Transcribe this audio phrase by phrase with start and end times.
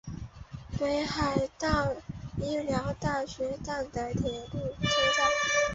[0.79, 1.95] 北海道
[2.41, 5.29] 医疗大学站的铁路车站。